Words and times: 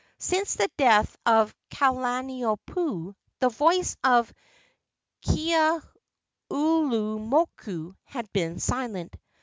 Since 0.17 0.55
the 0.55 0.67
death 0.77 1.15
of 1.27 1.53
Kalaniopuu 1.69 3.13
the 3.39 3.49
voice 3.49 3.95
of 4.03 4.33
Keaulumoku 5.27 7.95
had 8.05 8.33
been 8.33 8.57
silent. 8.57 9.15